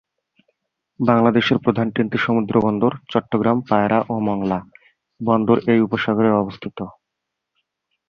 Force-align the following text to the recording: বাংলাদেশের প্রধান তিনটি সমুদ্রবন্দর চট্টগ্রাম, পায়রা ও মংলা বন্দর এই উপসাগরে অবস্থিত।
বাংলাদেশের 0.99 1.57
প্রধান 1.57 1.87
তিনটি 1.95 2.17
সমুদ্রবন্দর 2.17 2.91
চট্টগ্রাম, 3.11 3.57
পায়রা 3.69 3.99
ও 4.09 4.15
মংলা 4.27 4.59
বন্দর 5.21 5.57
এই 5.71 5.79
উপসাগরে 5.81 6.29
অবস্থিত। 6.33 6.77